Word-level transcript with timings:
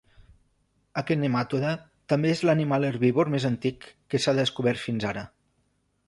Aquest 1.01 1.19
nematode 1.23 1.73
també 2.13 2.31
és 2.35 2.41
l'animal 2.49 2.87
herbívor 2.87 3.29
més 3.33 3.45
antic 3.49 3.85
que 4.15 4.23
s'ha 4.23 4.35
descobert 4.39 4.83
fins 4.87 5.07
ara. 5.11 5.25